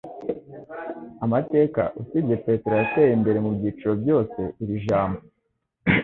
Amateka 1.25 1.81
usibye, 2.01 2.35
Petero 2.45 2.73
yateye 2.81 3.11
imbere 3.17 3.37
mubyiciro 3.45 3.93
byose 4.01 4.39
iri 4.63 4.75
jambo 4.87 5.19